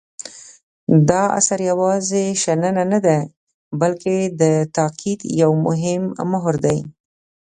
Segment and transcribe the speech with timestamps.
[1.09, 3.21] دا اثر یوازې شننه نه دی
[3.81, 4.43] بلکې د
[4.75, 6.77] تاکید یو مهم مهر دی.